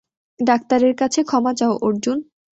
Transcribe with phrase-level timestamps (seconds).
[0.39, 2.17] ডাক্তারের কাছে ক্ষমা চাও, অর্জুন!